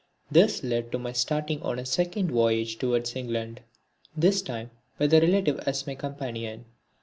[0.31, 3.61] This led to my starting on a second voyage towards England,
[4.17, 6.65] this time with a relative as my companion.